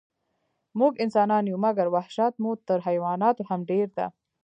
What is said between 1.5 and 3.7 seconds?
مګر وحشت مو تر حیواناتو هم